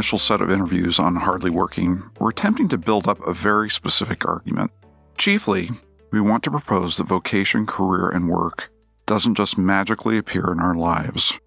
[0.00, 4.26] initial set of interviews on Hardly Working, we're attempting to build up a very specific
[4.26, 4.70] argument.
[5.18, 5.68] Chiefly,
[6.10, 8.70] we want to propose that vocation, career, and work
[9.04, 11.38] doesn't just magically appear in our lives.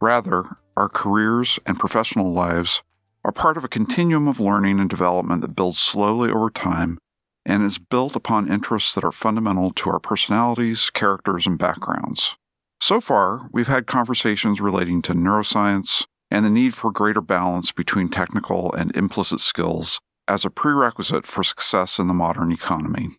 [0.00, 2.82] Rather, our careers and professional lives
[3.26, 6.96] are part of a continuum of learning and development that builds slowly over time
[7.44, 12.38] and is built upon interests that are fundamental to our personalities, characters, and backgrounds.
[12.80, 18.08] So far, we've had conversations relating to neuroscience and the need for greater balance between
[18.08, 23.16] technical and implicit skills as a prerequisite for success in the modern economy.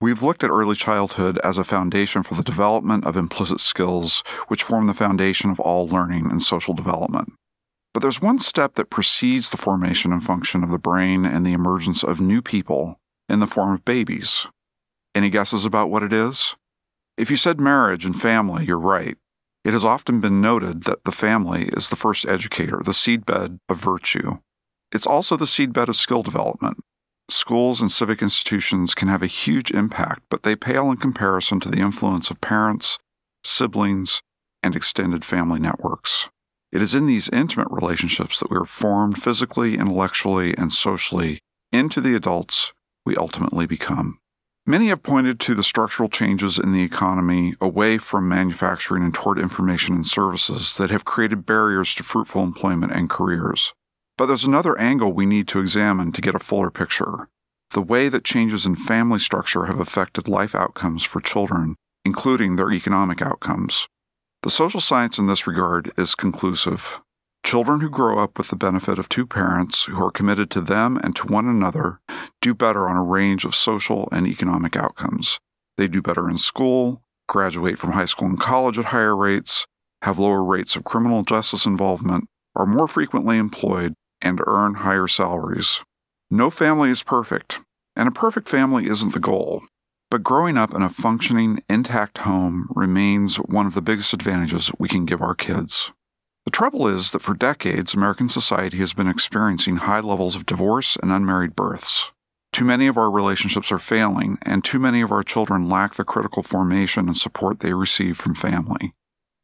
[0.00, 4.64] We've looked at early childhood as a foundation for the development of implicit skills, which
[4.64, 7.32] form the foundation of all learning and social development.
[7.94, 11.52] But there's one step that precedes the formation and function of the brain and the
[11.52, 14.46] emergence of new people in the form of babies.
[15.14, 16.56] Any guesses about what it is?
[17.16, 19.16] If you said marriage and family, you're right.
[19.64, 23.80] It has often been noted that the family is the first educator, the seedbed of
[23.80, 24.38] virtue.
[24.92, 26.78] It's also the seedbed of skill development.
[27.28, 31.68] Schools and civic institutions can have a huge impact, but they pale in comparison to
[31.68, 32.98] the influence of parents,
[33.44, 34.20] siblings,
[34.62, 36.28] and extended family networks.
[36.72, 41.38] It is in these intimate relationships that we are formed physically, intellectually, and socially
[41.70, 42.72] into the adults
[43.04, 44.18] we ultimately become.
[44.64, 49.38] Many have pointed to the structural changes in the economy away from manufacturing and toward
[49.38, 53.74] information and services that have created barriers to fruitful employment and careers.
[54.16, 57.28] But there's another angle we need to examine to get a fuller picture
[57.72, 62.70] the way that changes in family structure have affected life outcomes for children, including their
[62.70, 63.88] economic outcomes.
[64.42, 67.00] The social science in this regard is conclusive.
[67.44, 70.98] Children who grow up with the benefit of two parents who are committed to them
[71.02, 72.00] and to one another
[72.40, 75.38] do better on a range of social and economic outcomes.
[75.76, 79.66] They do better in school, graduate from high school and college at higher rates,
[80.02, 85.82] have lower rates of criminal justice involvement, are more frequently employed, and earn higher salaries.
[86.30, 87.60] No family is perfect,
[87.96, 89.62] and a perfect family isn't the goal.
[90.10, 94.88] But growing up in a functioning, intact home remains one of the biggest advantages we
[94.88, 95.90] can give our kids.
[96.44, 100.96] The trouble is that for decades, American society has been experiencing high levels of divorce
[101.00, 102.10] and unmarried births.
[102.52, 106.04] Too many of our relationships are failing, and too many of our children lack the
[106.04, 108.92] critical formation and support they receive from family.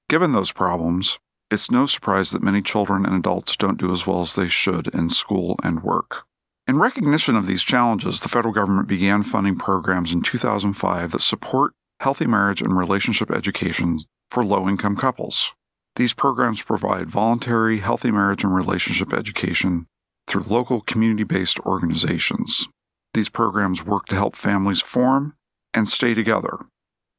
[0.08, 1.18] Given those problems,
[1.50, 4.88] it's no surprise that many children and adults don't do as well as they should
[4.88, 6.24] in school and work.
[6.66, 11.72] In recognition of these challenges, the federal government began funding programs in 2005 that support
[12.00, 14.00] healthy marriage and relationship education
[14.30, 15.54] for low income couples.
[15.98, 19.88] These programs provide voluntary, healthy marriage and relationship education
[20.28, 22.68] through local community based organizations.
[23.14, 25.34] These programs work to help families form
[25.74, 26.56] and stay together.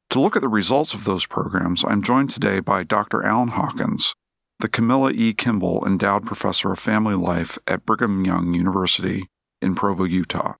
[0.08, 3.22] To look at the results of those programs, I'm joined today by Dr.
[3.22, 4.14] Alan Hawkins,
[4.60, 5.34] the Camilla E.
[5.34, 9.26] Kimball Endowed Professor of Family Life at Brigham Young University
[9.60, 10.54] in Provo, Utah.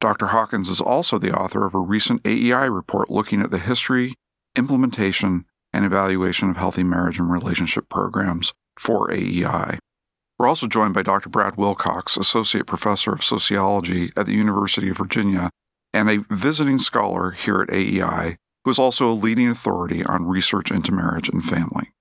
[0.00, 0.26] Dr.
[0.28, 4.14] Hawkins is also the author of a recent AEI report looking at the history,
[4.54, 9.78] implementation, and evaluation of healthy marriage and relationship programs for AEI.
[10.38, 11.28] We're also joined by Dr.
[11.28, 15.50] Brad Wilcox, Associate Professor of Sociology at the University of Virginia
[15.92, 20.70] and a visiting scholar here at AEI, who is also a leading authority on research
[20.70, 21.92] into marriage and family.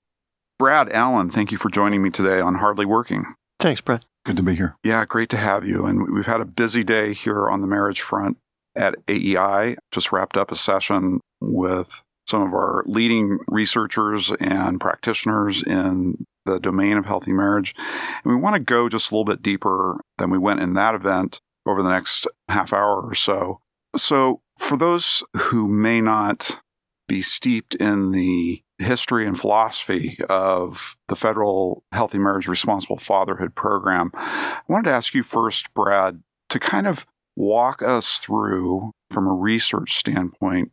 [0.58, 3.26] Brad Alan, thank you for joining me today on Hardly Working.
[3.60, 4.06] Thanks, Brad.
[4.26, 4.78] Good to be here.
[4.84, 5.86] Yeah, great to have you.
[5.86, 8.38] And we've had a busy day here on the marriage front
[8.74, 9.76] at AEI.
[9.92, 16.60] Just wrapped up a session with some of our leading researchers and practitioners in the
[16.60, 17.74] domain of healthy marriage.
[18.24, 20.96] And we want to go just a little bit deeper than we went in that
[20.96, 23.60] event over the next half hour or so.
[23.96, 26.62] So, for those who may not
[27.08, 34.12] be steeped in the history and philosophy of the federal Healthy Marriage Responsible Fatherhood program,
[34.14, 37.06] I wanted to ask you first, Brad, to kind of
[37.36, 40.72] walk us through, from a research standpoint,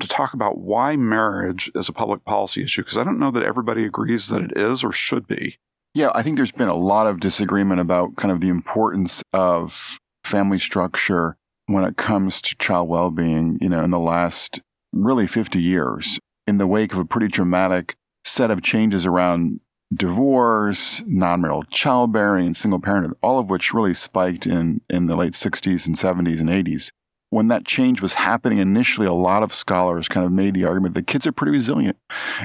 [0.00, 3.42] to talk about why marriage is a public policy issue because I don't know that
[3.42, 5.56] everybody agrees that it is or should be.
[5.94, 9.98] Yeah, I think there's been a lot of disagreement about kind of the importance of
[10.24, 11.36] family structure
[11.66, 14.60] when it comes to child well-being, you know, in the last
[14.92, 17.94] really 50 years in the wake of a pretty dramatic
[18.24, 19.60] set of changes around
[19.92, 25.32] divorce, non-marital childbearing, and single parenthood, all of which really spiked in, in the late
[25.32, 26.90] 60s and 70s and 80s
[27.30, 30.94] when that change was happening initially, a lot of scholars kind of made the argument
[30.96, 31.96] that kids are pretty resilient.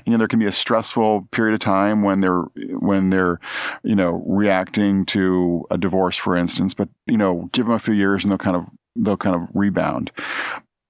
[0.06, 2.44] You know, there can be a stressful period of time when they're
[2.80, 3.40] when they're
[3.84, 6.74] you know reacting to a divorce, for instance.
[6.74, 8.66] But you know, give them a few years and they'll kind of
[8.96, 10.12] they'll kind of rebound.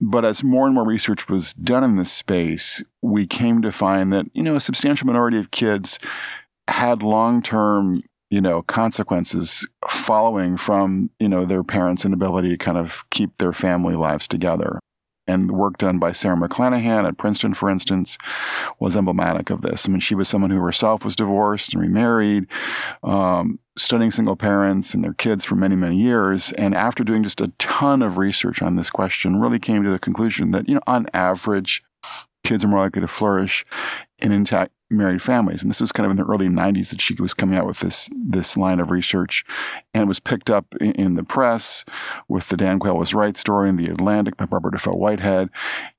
[0.01, 4.11] But as more and more research was done in this space, we came to find
[4.11, 5.99] that you know a substantial minority of kids
[6.67, 12.77] had long term you know, consequences following from, you know, their parents' inability to kind
[12.77, 14.79] of keep their family lives together.
[15.27, 18.17] And the work done by Sara McLanahan at Princeton, for instance,
[18.79, 19.87] was emblematic of this.
[19.87, 22.45] I mean, she was someone who herself was divorced and remarried,
[23.03, 26.51] um, studying single parents and their kids for many, many years.
[26.53, 29.99] And after doing just a ton of research on this question, really came to the
[29.99, 31.83] conclusion that, you know, on average,
[32.43, 33.65] kids are more likely to flourish
[34.25, 35.61] in intact married families.
[35.61, 37.79] And this was kind of in the early 90s that she was coming out with
[37.79, 39.43] this this line of research.
[39.93, 41.85] And was picked up in, in the press
[42.27, 45.49] with the Dan Quayle was right story in The Atlantic by Barbara Dafoe Whitehead.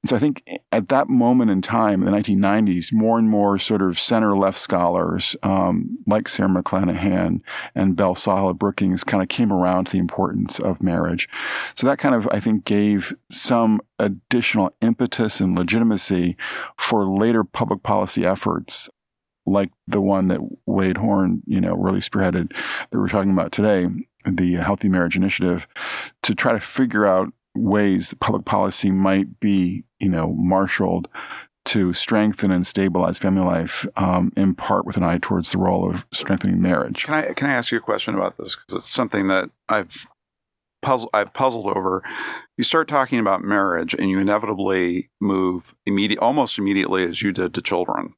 [0.03, 3.81] And so I think at that moment in time, the 1990s, more and more sort
[3.81, 7.41] of center left scholars um, like Sara McLanahan
[7.75, 11.29] and Belle Sawhill Brookings kind of came around to the importance of marriage.
[11.75, 16.37] So that kind of, I think, gave some additional impetus and legitimacy
[16.77, 18.89] for later public policy efforts
[19.47, 22.53] like the one that Wade Horn, you know, really spearheaded
[22.91, 23.87] that we're talking about today,
[24.25, 25.69] the Healthy Marriage Initiative,
[26.23, 31.09] to try to figure out ways that public policy might be, you know, marshaled
[31.67, 35.91] to strengthen and stabilize family life, um, in part with an eye towards the role
[35.91, 37.05] of strengthening marriage.
[37.05, 40.07] Can I can I ask you a question about this because it's something that I've
[40.87, 42.03] puzzled I've puzzled over.
[42.57, 47.53] You start talking about marriage, and you inevitably move immediate, almost immediately as you did
[47.55, 48.15] to children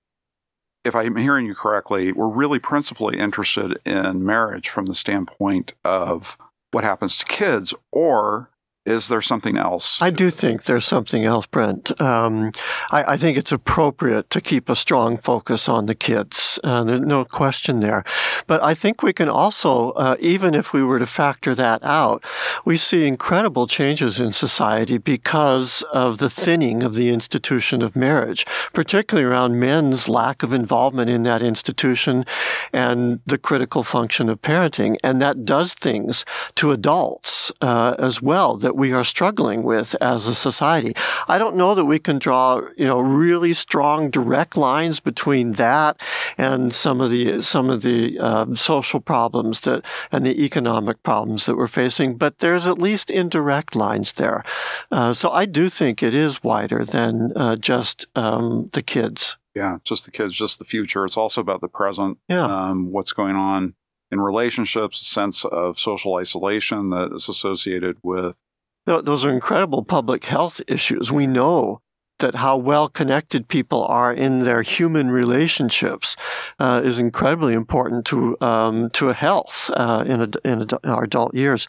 [0.84, 6.36] if I'm hearing you correctly, we're really principally interested in marriage from the standpoint of
[6.70, 8.50] what happens to kids, or
[8.88, 10.00] is there something else?
[10.00, 12.00] I do think there's something else, Brent.
[12.00, 12.52] Um,
[12.90, 16.58] I, I, think it's appropriate to keep a strong focus on the kids.
[16.64, 18.02] Uh, there's no question there.
[18.46, 22.25] But I think we can also, uh, even if we were to factor that out,
[22.64, 28.46] we see incredible changes in society because of the thinning of the institution of marriage,
[28.73, 32.25] particularly around men's lack of involvement in that institution
[32.73, 34.96] and the critical function of parenting.
[35.05, 36.25] And that does things
[36.55, 40.94] to adults uh, as well that we are struggling with as a society.
[41.26, 46.00] I don't know that we can draw, you know, really strong direct lines between that
[46.38, 51.46] and some of the some of the uh, social problems that and the economic problems
[51.46, 54.44] that we're facing, but there's at least indirect lines there.
[54.90, 59.36] Uh, so I do think it is wider than uh, just um, the kids.
[59.54, 61.04] Yeah, just the kids, just the future.
[61.04, 62.19] It's also about the present.
[62.28, 63.75] Yeah, um, what's going on
[64.10, 68.40] in relationships, a sense of social isolation that is associated with
[68.88, 71.12] those are incredible public health issues.
[71.12, 71.81] We know
[72.19, 76.17] that how well connected people are in their human relationships
[76.58, 81.69] uh, is incredibly important to um, to health uh, in, in a, our adult years,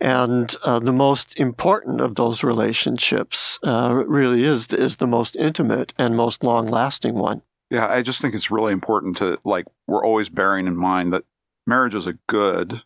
[0.00, 5.94] and uh, the most important of those relationships uh, really is is the most intimate
[5.98, 7.42] and most long lasting one.
[7.70, 11.24] Yeah, I just think it's really important to like we're always bearing in mind that
[11.66, 12.82] marriage is a good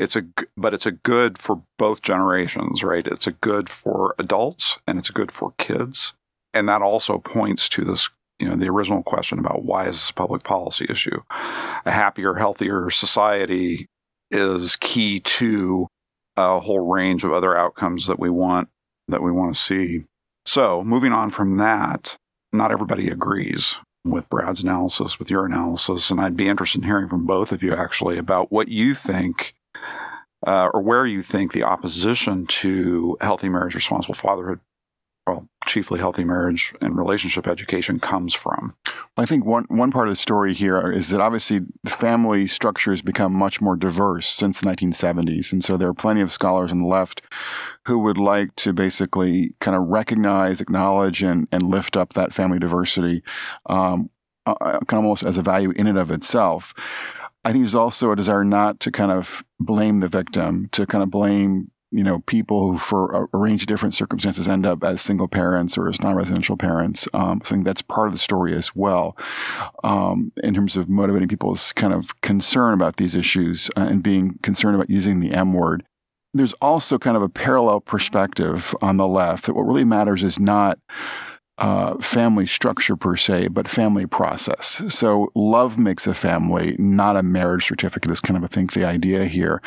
[0.00, 0.24] it's a
[0.56, 3.06] but it's a good for both generations right?
[3.06, 6.14] It's a good for adults and it's a good for kids.
[6.52, 8.08] And that also points to this
[8.38, 11.20] you know the original question about why is this a public policy issue?
[11.84, 13.86] A happier healthier society
[14.30, 15.86] is key to
[16.36, 18.68] a whole range of other outcomes that we want
[19.08, 20.04] that we want to see.
[20.46, 22.16] So moving on from that
[22.52, 27.08] not everybody agrees with Brad's analysis, with your analysis, and I'd be interested in hearing
[27.08, 29.54] from both of you actually about what you think
[30.46, 34.60] uh, or where you think the opposition to healthy marriage, responsible fatherhood,
[35.26, 38.74] well, chiefly healthy marriage and relationship education comes from.
[39.16, 43.02] I think one one part of the story here is that obviously the family structures
[43.02, 46.80] become much more diverse since the 1970s, and so there are plenty of scholars on
[46.80, 47.22] the left
[47.86, 52.58] who would like to basically kind of recognize, acknowledge, and and lift up that family
[52.58, 53.22] diversity,
[53.66, 54.10] um,
[54.46, 56.72] uh, almost as a value in and of itself.
[57.44, 61.02] I think there's also a desire not to kind of blame the victim, to kind
[61.02, 65.00] of blame you know people who, for a, range of different circumstances, end up as
[65.00, 67.08] single parents or as non-residential parents.
[67.12, 69.16] Um, I think that's part of the story as well,
[69.82, 74.38] um, in terms of motivating people's kind of concern about these issues uh, and being
[74.42, 75.84] concerned about using the M word.
[76.32, 80.38] There's also kind of a parallel perspective on the left that what really matters is
[80.38, 80.78] not
[81.60, 84.82] uh, family structure per se, but family process.
[84.88, 88.84] So love makes a family, not a marriage certificate is kind of, I think, the
[88.84, 89.60] idea here.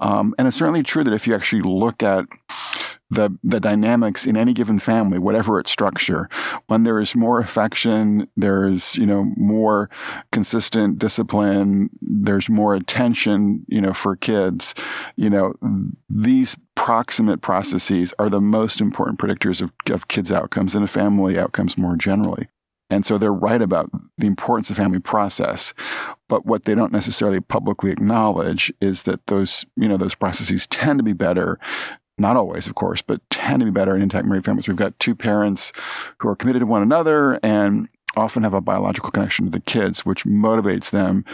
[0.00, 2.26] Um, and it's certainly true that if you actually look at
[3.10, 6.28] the the dynamics in any given family, whatever its structure,
[6.66, 9.88] when there is more affection, there's you know more
[10.30, 14.74] consistent discipline, there's more attention, you know, for kids,
[15.16, 15.54] you know,
[16.08, 21.38] these proximate processes are the most important predictors of, of kids' outcomes and of family
[21.38, 22.48] outcomes more generally.
[22.90, 25.74] And so they're right about the importance of family process.
[26.28, 30.98] But what they don't necessarily publicly acknowledge is that those, you know, those processes tend
[30.98, 31.58] to be better
[32.18, 34.68] not always, of course, but tend to be better in intact married families.
[34.68, 35.72] We've got two parents
[36.18, 40.04] who are committed to one another and often have a biological connection to the kids,
[40.04, 41.24] which motivates them,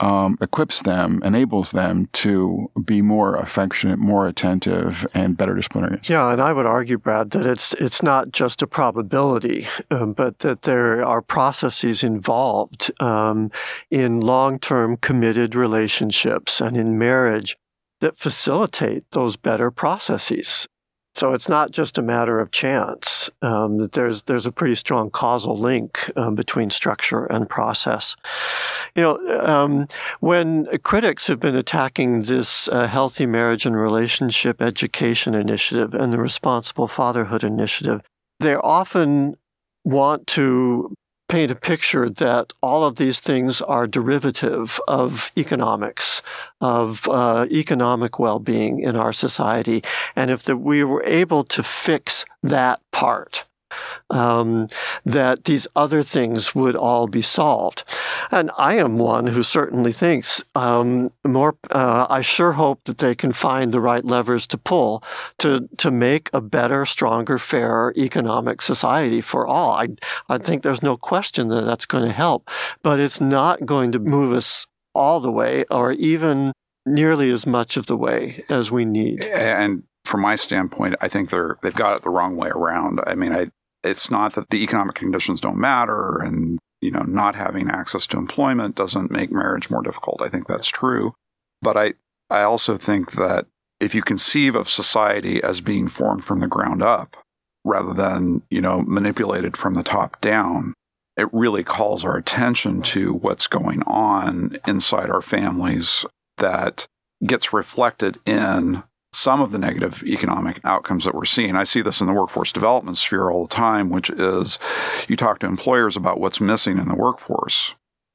[0.00, 6.08] um, equips them, enables them to be more affectionate, more attentive, and better disciplinarians.
[6.08, 10.38] Yeah, and I would argue, Brad, that it's it's not just a probability, um, but
[10.40, 13.50] that there are processes involved um,
[13.90, 17.56] in long-term committed relationships and in marriage
[18.00, 20.66] that facilitate those better processes.
[21.14, 23.28] So it's not just a matter of chance.
[23.42, 28.14] Um, that there's there's a pretty strong causal link um, between structure and process.
[28.94, 29.88] You know, um,
[30.20, 36.18] when critics have been attacking this uh, healthy marriage and relationship education initiative and the
[36.18, 38.02] responsible fatherhood initiative,
[38.38, 39.36] they often
[39.84, 40.94] want to
[41.30, 46.22] paint a picture that all of these things are derivative of economics,
[46.60, 49.80] of uh, economic well-being in our society,
[50.16, 53.44] and if the, we were able to fix that part,
[54.10, 54.68] um,
[55.04, 57.84] that these other things would all be solved.
[58.30, 61.56] And I am one who certainly thinks um, more.
[61.70, 65.02] Uh, I sure hope that they can find the right levers to pull
[65.38, 69.72] to to make a better, stronger, fairer economic society for all.
[69.72, 69.88] I
[70.28, 72.48] I think there's no question that that's going to help,
[72.82, 76.52] but it's not going to move us all the way, or even
[76.86, 79.24] nearly as much of the way as we need.
[79.24, 83.00] And from my standpoint, I think they're they've got it the wrong way around.
[83.06, 83.48] I mean, I
[83.82, 88.18] it's not that the economic conditions don't matter and you know not having access to
[88.18, 90.22] employment doesn't make marriage more difficult.
[90.22, 91.14] I think that's true,
[91.62, 91.94] but I
[92.30, 93.46] I also think that
[93.80, 97.16] if you conceive of society as being formed from the ground up
[97.64, 100.74] rather than, you know, manipulated from the top down,
[101.16, 106.04] it really calls our attention to what's going on inside our families
[106.38, 106.86] that
[107.26, 111.56] gets reflected in some of the negative economic outcomes that we're seeing.
[111.56, 114.58] I see this in the workforce development sphere all the time, which is
[115.08, 117.74] you talk to employers about what's missing in the workforce.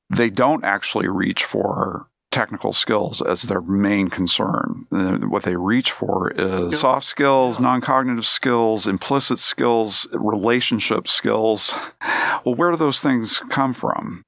[0.09, 4.85] They don't actually reach for technical skills as their main concern.
[4.91, 11.73] Uh, what they reach for is soft skills, non cognitive skills, implicit skills, relationship skills.
[12.43, 14.21] Well, where do those things come from?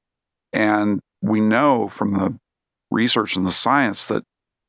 [0.52, 2.36] And we know from the
[2.90, 4.24] research and the science that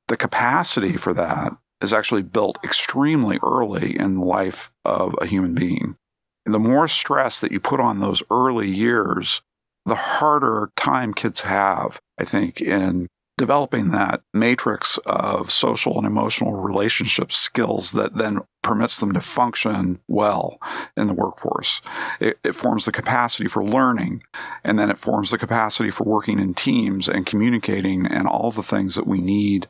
[0.09, 5.55] the capacity for that is actually built extremely early in the life of a human
[5.55, 5.97] being.
[6.45, 9.43] And the more stress that you put on those early years,
[9.85, 13.09] the harder time kids have, I think, in
[13.39, 20.01] developing that matrix of social and emotional relationship skills that then permits them to function
[20.09, 20.59] well
[20.97, 21.81] in the workforce.
[22.21, 24.25] It, it, forms the capacity for learning,
[24.65, 28.63] and then it forms the capacity for working in teams and communicating and all the
[28.63, 29.69] things that we need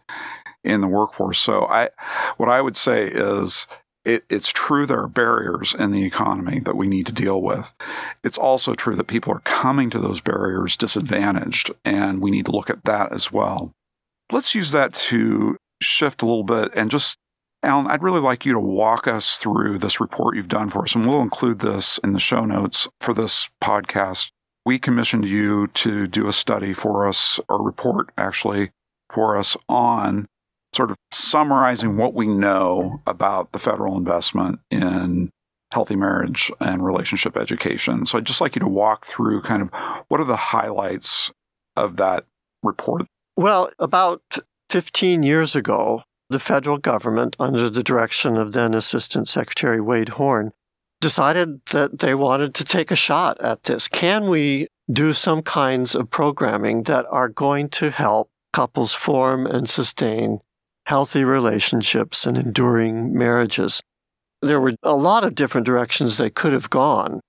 [0.69, 1.39] in the workforce.
[1.39, 1.91] So I,
[2.37, 3.67] what I would say is
[4.05, 7.75] it, it's true there are barriers in the economy that we need to deal with.
[8.25, 12.53] It's also true that people are coming to those barriers disadvantaged, and we need to
[12.53, 13.73] look at that as well.
[14.33, 17.17] Let's use that to shift a little bit and just
[17.63, 20.95] Alan, I'd really like you to walk us through this report you've done for us,
[20.95, 24.31] and we'll include this in the show notes for this podcast.
[24.65, 28.71] We commissioned you to do a study for us, or report actually,
[29.11, 30.29] for us on
[30.75, 35.31] sort of summarizing what we know about the federal investment in
[35.73, 38.07] healthy marriage and relationship education.
[38.07, 39.71] So I'd just like you to walk through kind of
[40.09, 41.31] what are the highlights
[41.77, 42.25] of that
[42.63, 43.07] report?
[43.37, 44.23] Well, about
[44.71, 50.53] 15 years ago, the federal government, under the direction of then Assistant Secretary Wade Horn,
[51.01, 53.89] decided that they wanted to take a shot at this.
[53.89, 59.69] Can we do some kinds of programming that are going to help couples form and
[59.69, 60.41] sustain
[60.89, 63.83] healthy relationships and enduring marriages.
[64.41, 67.21] There were a lot of different directions they could have gone,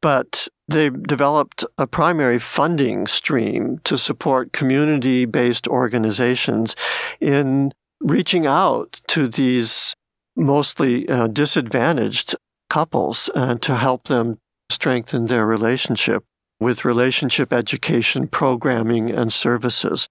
[0.00, 6.76] but they developed a primary funding stream to support community based organizations
[7.20, 9.96] in reaching out to these
[10.36, 12.36] mostly uh, disadvantaged
[12.70, 14.38] couples and to help them
[14.70, 16.22] strengthen their relationship
[16.60, 20.07] with relationship education programming and services.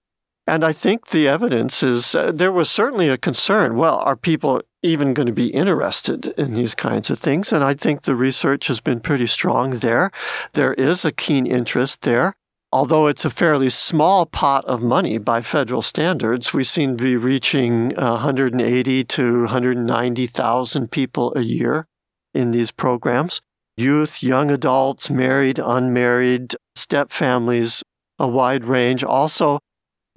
[0.48, 3.76] And I think the evidence is uh, there was certainly a concern.
[3.76, 7.52] Well, are people even going to be interested in these kinds of things?
[7.52, 10.10] And I think the research has been pretty strong there.
[10.54, 12.34] There is a keen interest there.
[12.72, 17.16] Although it's a fairly small pot of money by federal standards, we seem to be
[17.18, 21.86] reaching 180 to 190,000 people a year
[22.32, 23.42] in these programs.
[23.76, 27.82] youth, young adults, married, unmarried, step families,
[28.18, 29.04] a wide range.
[29.04, 29.58] Also,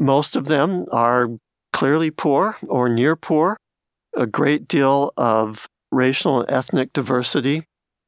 [0.02, 1.30] most of them are
[1.72, 3.56] clearly poor or near poor,
[4.16, 7.64] a great deal of racial and ethnic diversity.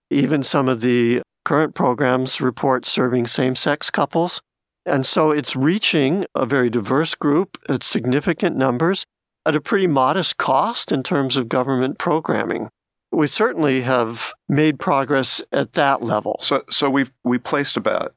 [0.09, 4.41] Even some of the current programs report serving same sex couples.
[4.85, 9.05] And so it's reaching a very diverse group at significant numbers
[9.45, 12.69] at a pretty modest cost in terms of government programming.
[13.11, 16.37] We certainly have made progress at that level.
[16.39, 18.13] So, so we've we placed a bet,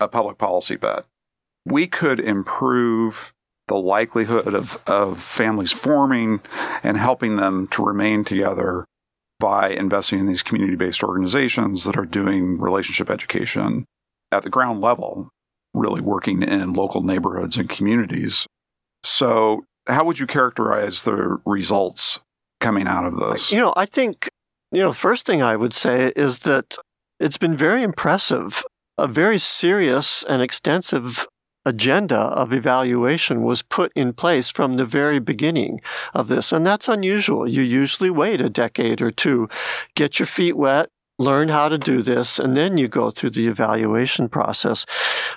[0.00, 1.04] a public policy bet.
[1.70, 3.32] We could improve
[3.68, 6.40] the likelihood of, of families forming
[6.82, 8.86] and helping them to remain together
[9.38, 13.84] by investing in these community based organizations that are doing relationship education
[14.32, 15.28] at the ground level,
[15.74, 18.46] really working in local neighborhoods and communities.
[19.04, 22.20] So, how would you characterize the results
[22.60, 23.52] coming out of this?
[23.52, 24.28] You know, I think,
[24.72, 26.76] you know, first thing I would say is that
[27.20, 28.64] it's been very impressive.
[29.00, 31.28] A very serious and extensive
[31.68, 35.80] agenda of evaluation was put in place from the very beginning
[36.14, 36.52] of this.
[36.52, 37.46] And that's unusual.
[37.46, 39.48] You usually wait a decade or two,
[39.94, 43.48] get your feet wet, learn how to do this, and then you go through the
[43.48, 44.86] evaluation process.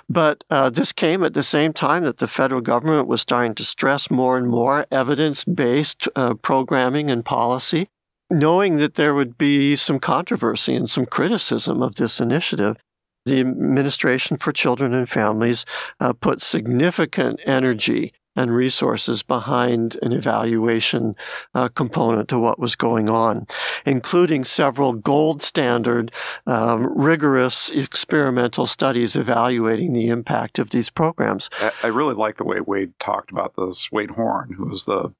[0.08, 3.64] But uh, this came at the same time that the federal government was starting to
[3.64, 7.88] stress more and more evidence based uh, programming and policy.
[8.30, 12.76] Knowing that there would be some controversy and some criticism of this initiative,
[13.24, 15.64] the Administration for Children and Families
[16.00, 21.14] uh, put significant energy and resources behind an evaluation
[21.54, 23.46] uh, component to what was going on,
[23.84, 26.10] including several gold standard,
[26.46, 31.50] um, rigorous experimental studies evaluating the impact of these programs.
[31.82, 33.92] I really like the way Wade talked about this.
[33.92, 35.12] Wade Horn, who was the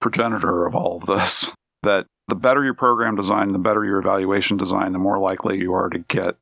[0.00, 1.50] progenitor of all of this,
[1.82, 5.74] that the better your program design, the better your evaluation design, the more likely you
[5.74, 6.36] are to get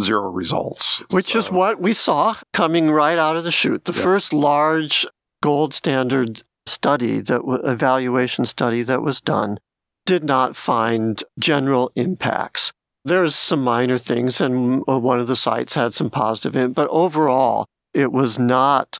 [0.00, 1.02] zero results.
[1.10, 1.38] Which so.
[1.38, 3.84] is what we saw coming right out of the chute.
[3.84, 4.02] The yep.
[4.02, 5.06] first large
[5.42, 9.58] gold standard study that evaluation study that was done
[10.06, 12.72] did not find general impacts.
[13.04, 16.88] There's some minor things, and uh, one of the sites had some positive, in, but
[16.88, 18.98] overall, it was not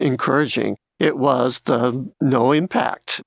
[0.00, 0.76] encouraging.
[0.98, 3.22] It was the no impact.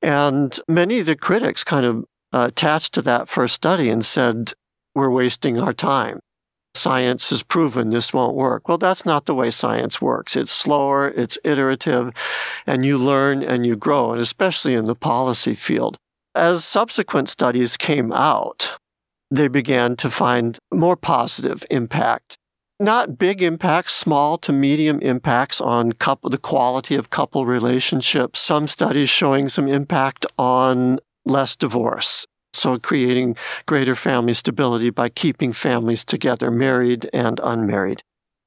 [0.00, 4.52] And many of the critics kind of uh, attached to that first study and said,
[4.94, 6.20] we're wasting our time
[6.84, 8.68] science has proven this won't work.
[8.68, 10.36] Well, that's not the way science works.
[10.36, 12.12] It's slower, it's iterative,
[12.66, 15.96] and you learn and you grow, and especially in the policy field.
[16.34, 18.76] As subsequent studies came out,
[19.30, 22.36] they began to find more positive impact.
[22.78, 28.40] Not big impacts, small to medium impacts on couple, the quality of couple relationships.
[28.40, 33.36] Some studies showing some impact on less divorce so creating
[33.66, 38.02] greater family stability by keeping families together, married and unmarried.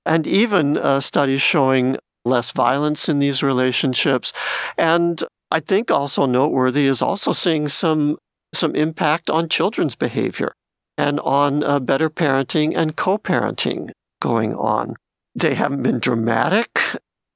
[0.05, 4.33] And even uh, studies showing less violence in these relationships.
[4.77, 8.17] And I think also noteworthy is also seeing some,
[8.53, 10.53] some impact on children's behavior
[10.97, 13.91] and on uh, better parenting and co parenting
[14.21, 14.95] going on.
[15.35, 16.79] They haven't been dramatic,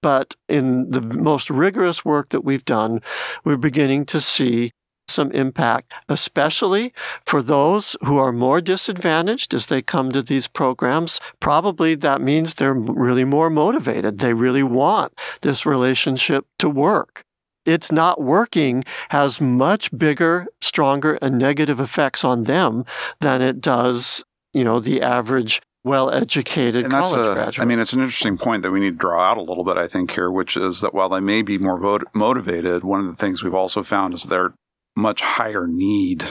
[0.01, 3.01] but in the most rigorous work that we've done,
[3.43, 4.71] we're beginning to see
[5.11, 6.93] some impact, especially
[7.25, 11.19] for those who are more disadvantaged as they come to these programs.
[11.39, 14.19] Probably that means they're really more motivated.
[14.19, 17.23] They really want this relationship to work.
[17.65, 22.85] It's not working has much bigger, stronger, and negative effects on them
[23.19, 27.59] than it does, you know, the average well-educated and college a, graduate.
[27.59, 29.77] I mean, it's an interesting point that we need to draw out a little bit,
[29.77, 33.15] I think, here, which is that while they may be more motivated, one of the
[33.15, 34.53] things we've also found is they're
[34.95, 36.25] much higher need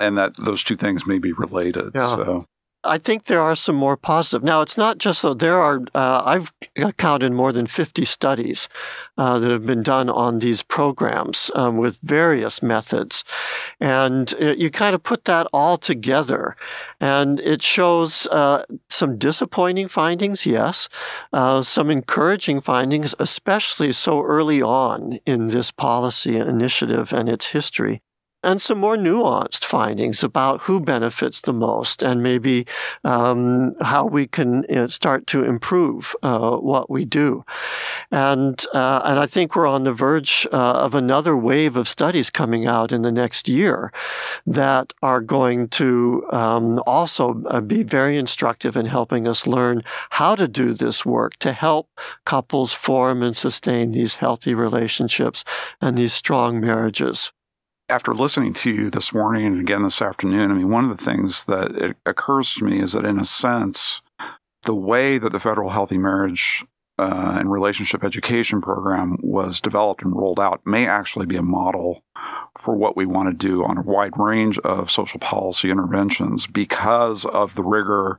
[0.00, 1.92] and that those two things may be related.
[1.94, 2.16] Yeah.
[2.16, 2.44] So.
[2.84, 4.42] I think there are some more positive.
[4.42, 6.52] Now, it's not just that there are, uh, I've
[6.96, 8.68] counted more than 50 studies
[9.16, 13.22] uh, that have been done on these programs um, with various methods.
[13.78, 16.56] And it, you kind of put that all together.
[17.00, 20.88] And it shows uh, some disappointing findings, yes,
[21.32, 28.02] uh, some encouraging findings, especially so early on in this policy initiative and its history
[28.42, 32.66] and some more nuanced findings about who benefits the most and maybe
[33.04, 37.44] um, how we can you know, start to improve uh, what we do.
[38.10, 42.30] And, uh, and I think we're on the verge uh, of another wave of studies
[42.30, 43.92] coming out in the next year
[44.46, 50.34] that are going to um, also uh, be very instructive in helping us learn how
[50.34, 51.88] to do this work to help
[52.24, 55.44] couples form and sustain these healthy relationships
[55.80, 57.32] and these strong marriages
[57.92, 61.04] after listening to you this morning and again this afternoon, I mean, one of the
[61.04, 64.00] things that occurs to me is that, in a sense,
[64.62, 66.64] the way that the federal healthy marriage
[66.98, 72.02] uh, and relationship education program was developed and rolled out may actually be a model
[72.56, 77.26] for what we want to do on a wide range of social policy interventions because
[77.26, 78.16] of the rigor,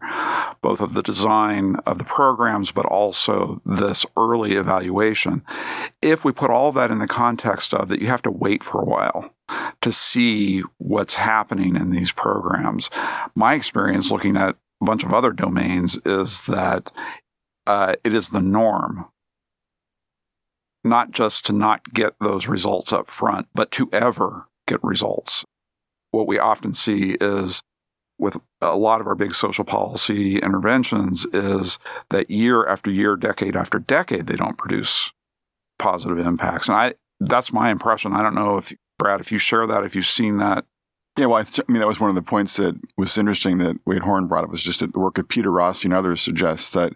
[0.62, 5.44] both of the design of the programs, but also this early evaluation.
[6.04, 8.80] If we put all that in the context of that, you have to wait for
[8.80, 9.33] a while
[9.82, 12.90] to see what's happening in these programs.
[13.36, 16.92] My experience looking at a bunch of other domains is that
[17.68, 19.06] uh, it is the norm
[20.84, 25.46] not just to not get those results up front, but to ever get results.
[26.12, 27.62] What we often see is
[28.20, 31.80] with a lot of our big social policy interventions is
[32.10, 35.12] that year after year, decade after decade, they don't produce
[35.80, 36.68] positive impacts.
[36.68, 38.14] And I, that's my impression.
[38.14, 40.66] I don't know if Brad, if you share that, if you've seen that.
[41.18, 43.60] Yeah, well, I, th- I mean, that was one of the points that was interesting
[43.60, 46.22] that Wade Horn brought up was just that the work of Peter Rossi and others
[46.22, 46.94] suggests that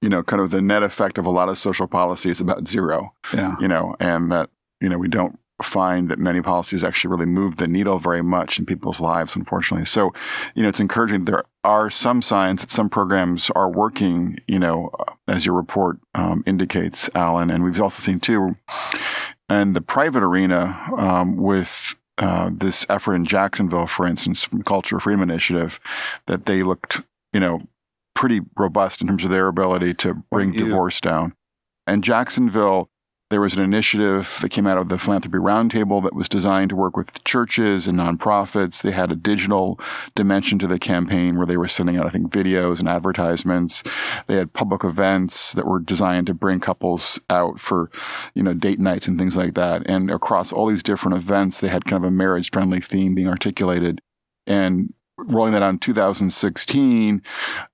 [0.00, 2.68] you know, kind of the net effect of a lot of social policy is about
[2.68, 3.12] zero.
[3.32, 3.56] Yeah.
[3.60, 7.56] You know, and that, you know, we don't find that many policies actually really move
[7.56, 9.86] the needle very much in people's lives, unfortunately.
[9.86, 10.12] So,
[10.54, 11.24] you know, it's encouraging.
[11.24, 14.92] There are some signs that some programs are working, you know,
[15.26, 17.50] as your report um, indicates, Alan.
[17.50, 18.56] And we've also seen too,
[19.48, 25.00] and the private arena um, with uh, this effort in Jacksonville, for instance, from Culture
[25.00, 25.78] Freedom Initiative,
[26.26, 27.62] that they looked, you know,
[28.14, 31.34] pretty robust in terms of their ability to bring divorce down.
[31.86, 32.90] And Jacksonville,
[33.30, 36.76] there was an initiative that came out of the Philanthropy Roundtable that was designed to
[36.76, 38.80] work with churches and nonprofits.
[38.80, 39.78] They had a digital
[40.14, 43.82] dimension to the campaign where they were sending out, I think, videos and advertisements.
[44.28, 47.90] They had public events that were designed to bring couples out for,
[48.34, 49.86] you know, date nights and things like that.
[49.86, 53.28] And across all these different events, they had kind of a marriage friendly theme being
[53.28, 54.00] articulated.
[54.46, 57.22] And rolling that on 2016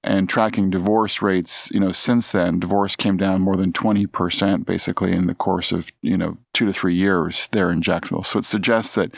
[0.02, 5.12] and tracking divorce rates, you know, since then, divorce came down more than 20% basically
[5.12, 8.24] in the course of, you know, two to three years there in Jacksonville.
[8.24, 9.14] So it suggests that,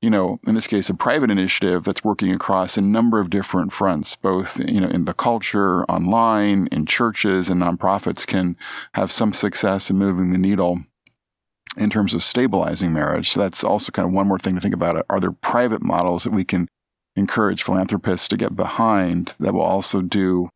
[0.00, 3.72] you know, in this case, a private initiative that's working across a number of different
[3.72, 8.56] fronts, both, you know, in the culture, online, in churches and nonprofits can
[8.94, 10.80] have some success in moving the needle
[11.76, 13.30] in terms of stabilizing marriage.
[13.30, 15.06] So that's also kind of one more thing to think about.
[15.08, 16.68] Are there private models that we can
[17.16, 20.48] encourage philanthropists to get behind that will also do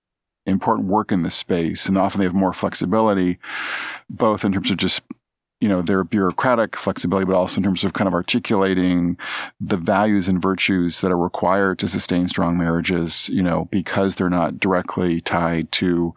[0.47, 1.87] important work in this space.
[1.87, 3.39] And often they have more flexibility,
[4.09, 5.03] both in terms of just
[5.61, 9.17] you know their bureaucratic flexibility, but also in terms of kind of articulating
[9.59, 13.29] the values and virtues that are required to sustain strong marriages.
[13.31, 16.15] You know, because they're not directly tied to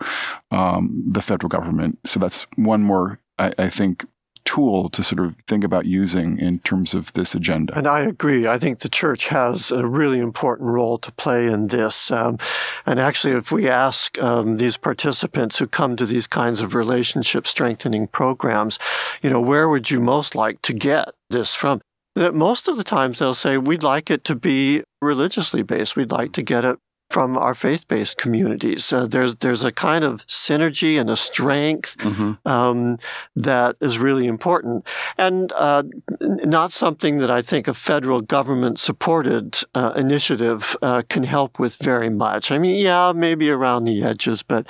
[0.51, 1.99] um, the federal government.
[2.05, 4.05] So that's one more, I, I think,
[4.49, 7.77] tool to sort of think about using in terms of this agenda.
[7.77, 8.47] And I agree.
[8.47, 12.09] I think the church has a really important role to play in this.
[12.09, 12.39] Um,
[12.83, 17.45] and actually, if we ask um, these participants who come to these kinds of relationship
[17.45, 18.79] strengthening programs,
[19.21, 21.79] you know, where would you most like to get this from?
[22.15, 25.95] That Most of the times they'll say, we'd like it to be religiously based.
[25.95, 28.93] We'd like to get it from our faith-based communities.
[28.93, 32.33] Uh, there's there's a kind of synergy and a strength mm-hmm.
[32.47, 32.97] um,
[33.35, 34.85] that is really important,
[35.17, 35.83] and uh,
[36.21, 42.09] not something that I think a federal government-supported uh, initiative uh, can help with very
[42.09, 42.51] much.
[42.51, 44.67] I mean, yeah, maybe around the edges, but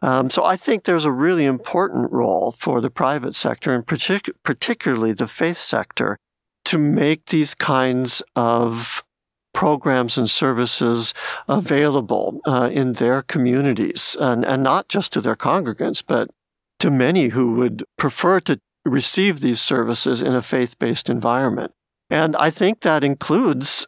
[0.00, 4.30] um, so I think there's a really important role for the private sector, and partic-
[4.42, 6.16] particularly the faith sector,
[6.64, 9.04] to make these kinds of
[9.52, 11.14] programs and services
[11.48, 16.30] available uh, in their communities, and, and not just to their congregants, but
[16.78, 21.72] to many who would prefer to receive these services in a faith based environment.
[22.10, 23.86] And I think that includes,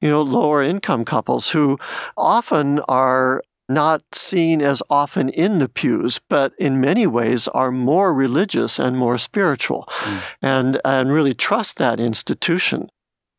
[0.00, 1.78] you know, lower income couples who
[2.16, 8.12] often are not seen as often in the pews, but in many ways are more
[8.12, 10.22] religious and more spiritual mm.
[10.42, 12.90] and, and really trust that institution.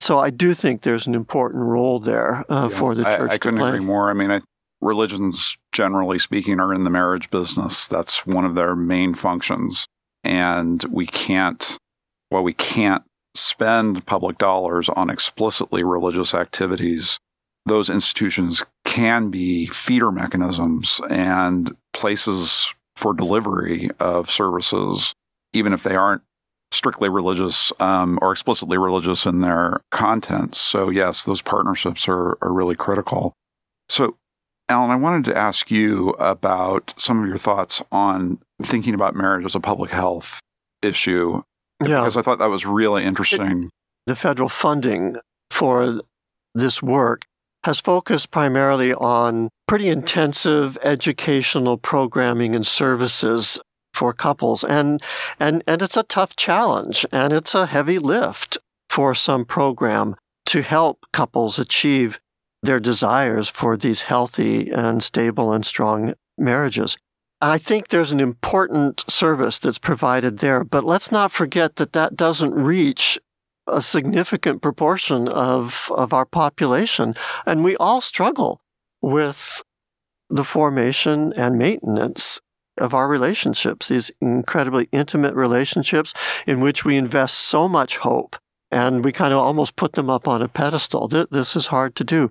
[0.01, 3.29] So I do think there's an important role there uh, yeah, for the church.
[3.29, 3.69] I, I couldn't play.
[3.69, 4.09] agree more.
[4.09, 4.41] I mean, I,
[4.81, 7.87] religions, generally speaking, are in the marriage business.
[7.87, 9.85] That's one of their main functions,
[10.23, 11.77] and we can't.
[12.31, 13.03] Well, we can't
[13.35, 17.19] spend public dollars on explicitly religious activities.
[17.67, 25.13] Those institutions can be feeder mechanisms and places for delivery of services,
[25.53, 26.23] even if they aren't
[26.71, 30.59] strictly religious um, or explicitly religious in their contents.
[30.59, 33.33] So, yes, those partnerships are, are really critical.
[33.89, 34.17] So,
[34.69, 39.45] Alan, I wanted to ask you about some of your thoughts on thinking about marriage
[39.45, 40.39] as a public health
[40.81, 41.43] issue.
[41.81, 41.99] Yeah.
[41.99, 43.69] Because I thought that was really interesting.
[44.07, 45.17] the federal funding
[45.49, 45.99] for
[46.55, 47.25] this work
[47.63, 53.59] has focused primarily on pretty intensive educational programming and services
[54.01, 54.99] for couples and
[55.39, 58.57] and and it's a tough challenge and it's a heavy lift
[58.89, 62.19] for some program to help couples achieve
[62.63, 66.97] their desires for these healthy and stable and strong marriages.
[67.41, 72.15] I think there's an important service that's provided there, but let's not forget that that
[72.15, 73.19] doesn't reach
[73.67, 77.13] a significant proportion of, of our population.
[77.45, 78.61] And we all struggle
[78.99, 79.63] with
[80.27, 82.41] the formation and maintenance
[82.81, 86.13] of our relationships, these incredibly intimate relationships
[86.45, 88.35] in which we invest so much hope
[88.71, 91.07] and we kind of almost put them up on a pedestal.
[91.07, 92.29] This is hard to do.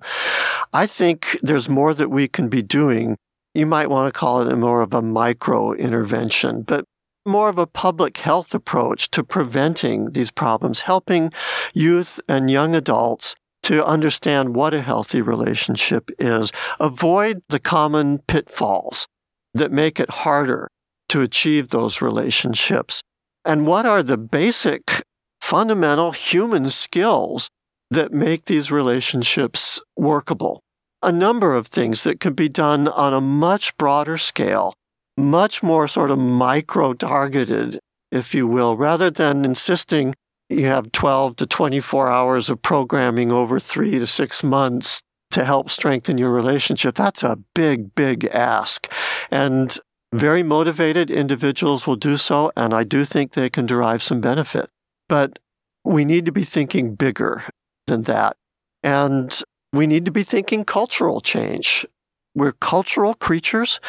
[0.73, 3.15] I think there's more that we can be doing.
[3.53, 6.85] You might want to call it more of a micro intervention, but
[7.25, 11.31] more of a public health approach to preventing these problems, helping
[11.73, 19.07] youth and young adults to understand what a healthy relationship is, avoid the common pitfalls
[19.53, 20.69] that make it harder
[21.09, 23.01] to achieve those relationships,
[23.43, 25.03] and what are the basic
[25.41, 27.49] fundamental human skills
[27.89, 30.61] that make these relationships workable.
[31.03, 34.73] A number of things that can be done on a much broader scale,
[35.17, 37.79] much more sort of micro targeted,
[38.11, 40.15] if you will, rather than insisting
[40.47, 45.69] you have 12 to 24 hours of programming over three to six months to help
[45.69, 46.95] strengthen your relationship.
[46.95, 48.91] That's a big, big ask.
[49.29, 49.77] And
[50.13, 54.69] very motivated individuals will do so, and I do think they can derive some benefit.
[55.07, 55.39] But
[55.83, 57.43] we need to be thinking bigger
[57.87, 58.37] than that.
[58.83, 59.41] And
[59.73, 61.85] we need to be thinking cultural change.
[62.33, 63.79] We're cultural creatures.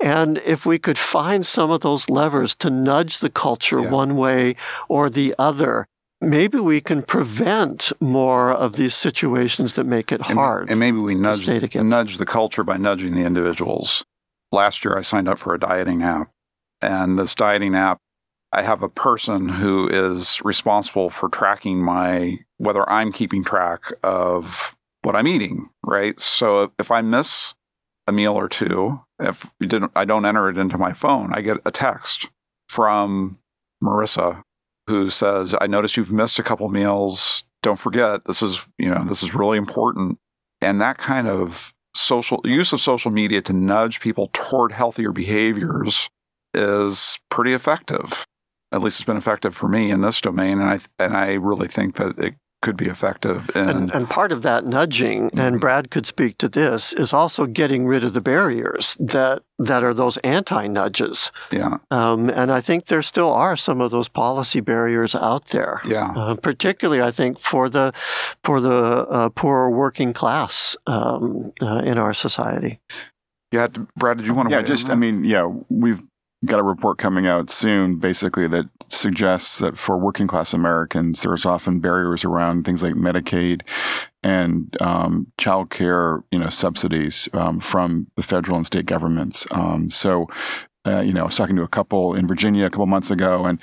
[0.00, 3.90] And if we could find some of those levers to nudge the culture yeah.
[3.90, 4.56] one way
[4.88, 5.86] or the other,
[6.24, 10.62] maybe we can prevent more of these situations that make it hard.
[10.62, 14.04] And, and maybe we nudge, nudge the culture by nudging the individuals.
[14.52, 16.30] Last year, I signed up for a dieting app.
[16.80, 17.98] And this dieting app
[18.54, 24.76] I have a person who is responsible for tracking my whether I'm keeping track of
[25.02, 26.18] what I'm eating, right?
[26.20, 27.54] So if I miss
[28.06, 31.56] a meal or two, if didn't, I don't enter it into my phone, I get
[31.66, 32.30] a text
[32.68, 33.40] from
[33.82, 34.44] Marissa
[34.86, 37.44] who says, "I noticed you've missed a couple meals.
[37.62, 40.18] Don't forget, this is you know this is really important."
[40.60, 46.08] And that kind of social use of social media to nudge people toward healthier behaviors
[46.54, 48.24] is pretty effective
[48.74, 51.68] at least it's been effective for me in this domain, and I and I really
[51.68, 53.50] think that it could be effective.
[53.54, 55.38] In, and, and part of that nudging, mm-hmm.
[55.38, 59.84] and Brad could speak to this, is also getting rid of the barriers that that
[59.84, 61.30] are those anti nudges.
[61.52, 61.76] Yeah.
[61.90, 65.82] Um, and I think there still are some of those policy barriers out there.
[65.86, 66.10] Yeah.
[66.16, 67.92] Uh, particularly, I think for the
[68.42, 72.80] for the uh, poorer working class um, uh, in our society.
[73.52, 74.54] Yeah, Brad, did you want to?
[74.54, 76.02] Yeah, just I mean, yeah, we've
[76.44, 81.44] got a report coming out soon, basically, that suggests that for working class Americans, there's
[81.44, 83.62] often barriers around things like Medicaid
[84.22, 89.46] and um, child care, you know, subsidies um, from the federal and state governments.
[89.50, 90.28] Um, so,
[90.86, 93.44] uh, you know, I was talking to a couple in Virginia a couple months ago,
[93.44, 93.58] and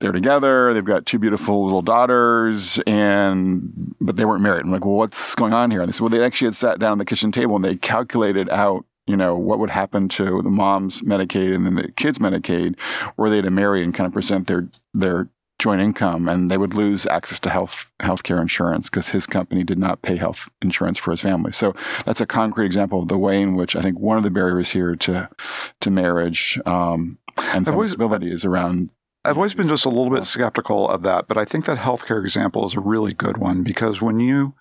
[0.00, 0.74] they're together.
[0.74, 4.64] They've got two beautiful little daughters, and but they weren't married.
[4.64, 5.80] I'm like, well, what's going on here?
[5.80, 7.76] And they said, well, they actually had sat down at the kitchen table and they
[7.76, 12.18] calculated out you know, what would happen to the mom's Medicaid and then the kids'
[12.18, 12.76] Medicaid
[13.16, 16.72] were they to marry and kind of present their their joint income and they would
[16.72, 21.10] lose access to health healthcare insurance because his company did not pay health insurance for
[21.10, 21.52] his family.
[21.52, 21.74] So
[22.06, 24.70] that's a concrete example of the way in which I think one of the barriers
[24.70, 25.28] here to
[25.80, 27.18] to marriage um,
[27.52, 28.90] and flexibility is around
[29.22, 32.20] I've always been just a little bit skeptical of that, but I think that healthcare
[32.20, 34.54] example is a really good one because when you,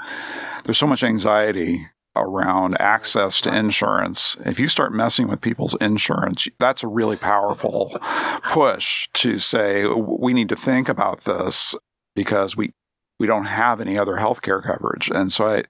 [0.66, 1.88] there's so much anxiety
[2.22, 4.38] around access to insurance.
[4.46, 7.98] If you start messing with people's insurance, that's a really powerful
[8.44, 11.76] push to say we need to think about this
[12.16, 12.74] because we
[13.20, 15.10] we don't have any other healthcare coverage.
[15.10, 15.64] And so I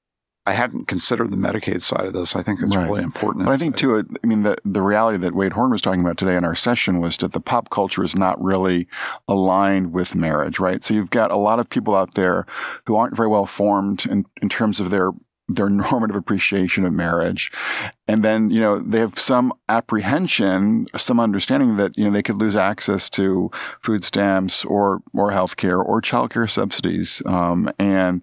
[0.45, 2.35] I hadn't considered the Medicaid side of this.
[2.35, 2.89] I think it's right.
[2.89, 3.45] really important.
[3.45, 6.17] But I think too, I mean, the, the reality that Wade Horn was talking about
[6.17, 8.87] today in our session was that the pop culture is not really
[9.27, 10.83] aligned with marriage, right?
[10.83, 12.47] So you've got a lot of people out there
[12.87, 15.11] who aren't very well formed in, in terms of their
[15.49, 17.51] their normative appreciation of marriage.
[18.07, 22.37] And then, you know, they have some apprehension, some understanding that, you know, they could
[22.37, 27.21] lose access to food stamps or, or healthcare or childcare subsidies.
[27.25, 28.21] Um, and,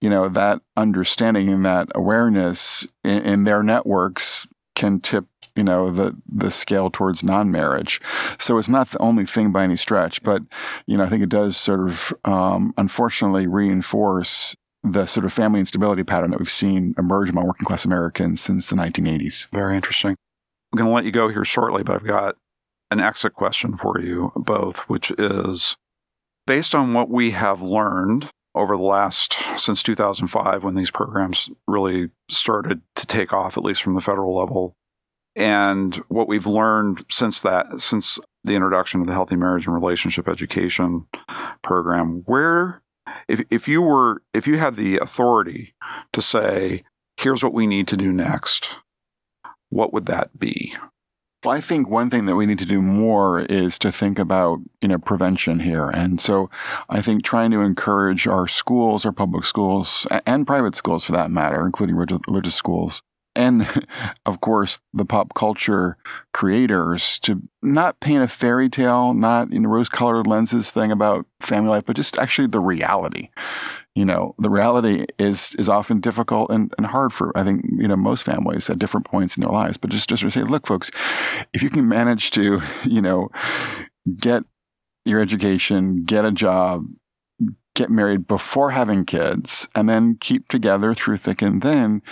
[0.00, 5.90] you know, that understanding and that awareness in, in their networks can tip you know,
[5.90, 8.00] the, the scale towards non-marriage.
[8.38, 10.42] So it's not the only thing by any stretch, but,
[10.86, 15.60] you know, I think it does sort of, um, unfortunately reinforce the sort of family
[15.60, 19.48] instability pattern that we've seen emerge among working class Americans since the 1980s.
[19.50, 20.16] Very interesting.
[20.72, 22.36] I'm going to let you go here shortly, but I've got
[22.90, 25.76] an exit question for you both, which is
[26.46, 32.10] based on what we have learned over the last since 2005 when these programs really
[32.28, 34.74] started to take off at least from the federal level
[35.36, 40.28] and what we've learned since that since the introduction of the healthy marriage and relationship
[40.28, 41.06] education
[41.62, 42.82] program where
[43.28, 45.74] if if you were if you had the authority
[46.12, 46.84] to say
[47.16, 48.76] here's what we need to do next
[49.70, 50.74] what would that be
[51.44, 54.58] well, I think one thing that we need to do more is to think about,
[54.82, 55.88] you know, prevention here.
[55.88, 56.50] And so
[56.88, 61.30] I think trying to encourage our schools, our public schools, and private schools for that
[61.30, 63.02] matter, including religious schools,
[63.34, 63.86] and
[64.26, 65.96] of course the pop culture
[66.32, 71.70] creators to not paint a fairy tale, not in rose colored lenses thing about family
[71.70, 73.30] life, but just actually the reality
[73.98, 77.88] you know, the reality is is often difficult and, and hard for I think you
[77.88, 79.76] know most families at different points in their lives.
[79.76, 80.88] But just just to say, look, folks,
[81.52, 83.28] if you can manage to you know
[84.16, 84.44] get
[85.04, 86.86] your education, get a job,
[87.78, 92.02] get married before having kids and then keep together through thick and thin,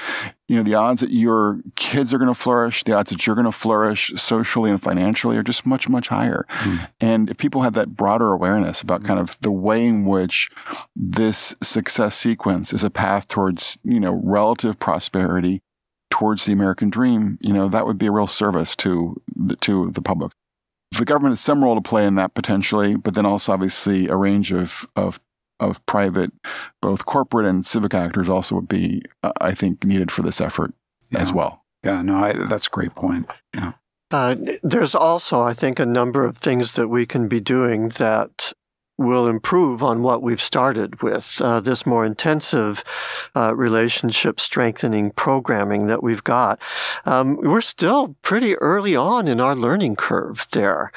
[0.47, 3.35] you know, the odds that your kids are going to flourish, the odds that you're
[3.35, 6.47] going to flourish socially and financially are just much, much higher.
[6.61, 6.89] Mm.
[7.01, 10.49] And if people have that broader awareness about kind of the way in which
[10.95, 15.63] this success sequence is a path towards, you know, relative prosperity,
[16.11, 19.91] towards the American dream, you know, that would be a real service to the, to
[19.91, 20.33] the public.
[20.97, 24.15] The government has some role to play in that potentially, but then also obviously a
[24.15, 25.19] range of, of
[25.61, 26.33] of private,
[26.83, 30.75] both corporate and civic actors also would be, uh, I think, needed for this effort
[31.11, 31.21] yeah.
[31.21, 31.65] as well.
[31.83, 33.31] Yeah, no, I, that's a great point.
[33.55, 33.73] Yeah.
[34.11, 38.53] Uh, there's also, I think, a number of things that we can be doing that
[38.99, 41.41] will improve on what we've started with.
[41.41, 42.83] Uh, this more intensive
[43.35, 46.59] uh, relationship strengthening programming that we've got.
[47.05, 50.93] Um, we're still pretty early on in our learning curve there.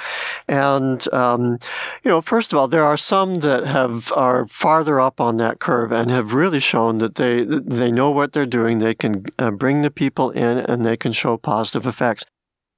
[0.47, 1.59] And, um,
[2.03, 5.59] you know, first of all, there are some that have, are farther up on that
[5.59, 8.79] curve and have really shown that they, they know what they're doing.
[8.79, 12.25] They can uh, bring the people in and they can show positive effects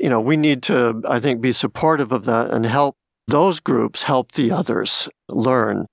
[0.02, 2.98] you know, we need to, I think, be supportive of that and help
[3.32, 5.88] those groups help the others learn.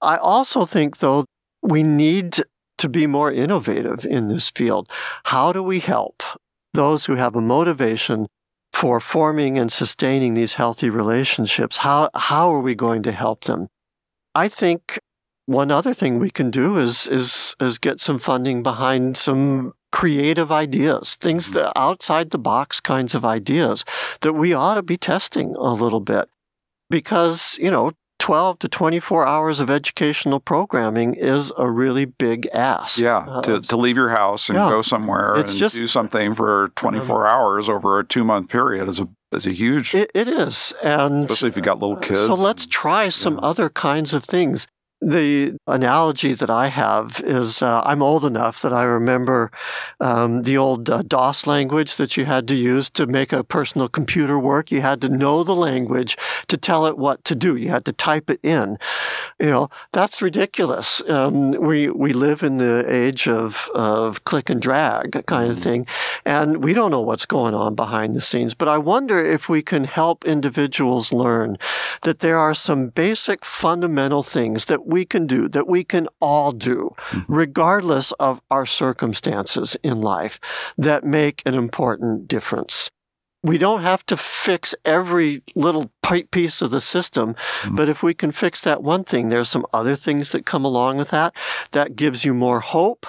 [0.00, 1.24] I also think, though,
[1.62, 2.40] we need
[2.78, 4.88] to be more innovative in this field.
[5.24, 6.22] How do we help
[6.72, 8.26] those who have a motivation
[8.72, 11.78] for forming and sustaining these healthy relationships?
[11.78, 13.68] How, how are we going to help them?
[14.34, 14.98] I think
[15.46, 20.50] one other thing we can do is, is, is get some funding behind some creative
[20.50, 21.54] ideas, things mm-hmm.
[21.54, 23.84] that outside the box kinds of ideas
[24.22, 26.28] that we ought to be testing a little bit
[26.90, 32.98] because, you know, 12 to 24 hours of educational programming is a really big ask.
[32.98, 36.34] Yeah, uh, to, to leave your house and yeah, go somewhere and just, do something
[36.34, 39.94] for 24 um, hours over a two month period is a is a huge.
[39.94, 42.20] It, it is, and especially if you've got little kids.
[42.20, 43.40] So let's try some yeah.
[43.40, 44.66] other kinds of things.
[45.02, 49.50] The analogy that I have is uh, I'm old enough that I remember
[49.98, 53.88] um, the old uh, DOS language that you had to use to make a personal
[53.88, 54.70] computer work.
[54.70, 57.56] You had to know the language to tell it what to do.
[57.56, 58.78] You had to type it in.
[59.38, 61.02] You know, that's ridiculous.
[61.08, 65.62] Um, we, we live in the age of, of click and drag kind of mm-hmm.
[65.62, 65.86] thing,
[66.26, 68.52] and we don't know what's going on behind the scenes.
[68.52, 71.56] But I wonder if we can help individuals learn
[72.02, 76.52] that there are some basic fundamental things that we can do, that we can all
[76.52, 77.32] do, mm-hmm.
[77.32, 80.38] regardless of our circumstances in life,
[80.76, 82.90] that make an important difference.
[83.42, 85.90] We don't have to fix every little
[86.30, 87.74] piece of the system, mm-hmm.
[87.74, 90.98] but if we can fix that one thing, there's some other things that come along
[90.98, 91.34] with that.
[91.70, 93.06] That gives you more hope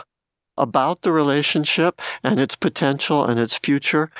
[0.62, 4.12] about the relationship and its potential and its future.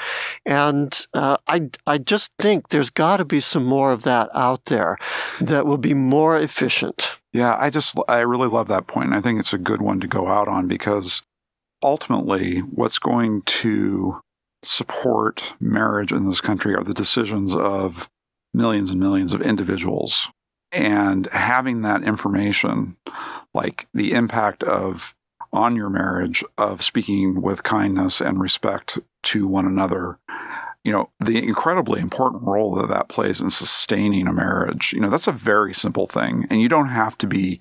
[0.46, 4.66] And uh, I, I just think there's got to be some more of that out
[4.66, 4.98] there
[5.40, 7.12] that will be more efficient.
[7.32, 9.14] Yeah, I just, I really love that point.
[9.14, 11.22] I think it's a good one to go out on because
[11.82, 14.20] ultimately, what's going to
[14.64, 18.10] support marriage in this country are the decisions of
[18.54, 20.30] millions and millions of individuals.
[20.74, 22.96] And having that information,
[23.54, 25.14] like the impact of
[25.54, 30.18] on your marriage of speaking with kindness and respect to one another
[30.84, 35.10] you know the incredibly important role that that plays in sustaining a marriage you know
[35.10, 37.60] that's a very simple thing and you don't have to be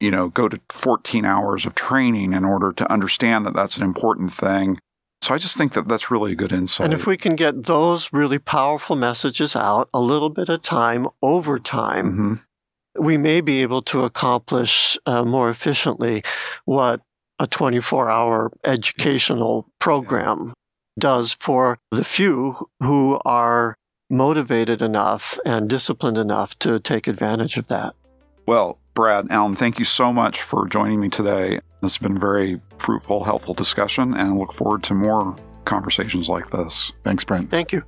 [0.00, 3.84] you know go to 14 hours of training in order to understand that that's an
[3.84, 4.78] important thing
[5.22, 6.86] So I just think that that's really a good insight.
[6.86, 11.06] And if we can get those really powerful messages out a little bit of time
[11.22, 12.34] over time, mm-hmm.
[12.98, 16.22] We may be able to accomplish uh, more efficiently
[16.64, 17.00] what
[17.38, 20.52] a 24 hour educational program
[20.98, 23.76] does for the few who are
[24.10, 27.94] motivated enough and disciplined enough to take advantage of that.
[28.46, 31.60] Well, Brad, Alan, thank you so much for joining me today.
[31.80, 35.34] This has been a very fruitful, helpful discussion, and I look forward to more
[35.64, 36.92] conversations like this.
[37.02, 37.50] Thanks, Brent.
[37.50, 37.82] Thank you.